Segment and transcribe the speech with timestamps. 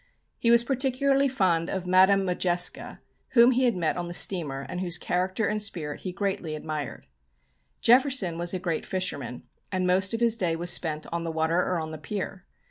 [0.39, 2.97] He was particularly fond of Madame Modjeska,
[3.33, 7.05] whom he had met on the steamer, and whose character and spirit he greatly admired.
[7.81, 11.57] Jefferson was a great fisherman, and most of his day was spent on the water
[11.59, 12.47] or on the pier.